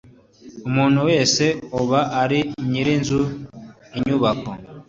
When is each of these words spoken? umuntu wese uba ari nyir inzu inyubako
umuntu 0.67 0.99
wese 1.09 1.43
uba 1.81 1.99
ari 2.21 2.39
nyir 2.69 2.87
inzu 2.95 3.21
inyubako 3.97 4.49